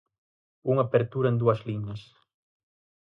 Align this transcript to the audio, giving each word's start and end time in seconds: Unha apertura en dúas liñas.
Unha 0.71 0.83
apertura 0.87 1.31
en 1.31 1.37
dúas 1.41 1.59
liñas. 1.67 2.01